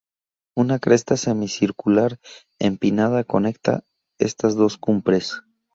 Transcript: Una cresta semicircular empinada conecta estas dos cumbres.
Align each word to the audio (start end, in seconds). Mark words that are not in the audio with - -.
Una 0.57 0.79
cresta 0.79 1.15
semicircular 1.15 2.17
empinada 2.57 3.23
conecta 3.23 3.83
estas 4.17 4.55
dos 4.55 4.79
cumbres. 4.79 5.43